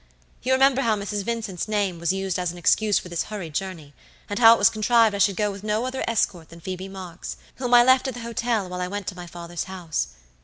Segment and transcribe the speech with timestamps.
[0.41, 1.23] You remember how Mrs.
[1.23, 3.93] Vincent's name was used as an excuse for this hurried journey,
[4.27, 7.37] and how it was contrived I should go with no other escort than Phoebe Marks,
[7.57, 10.07] whom I left at the hotel while I went to my father's house.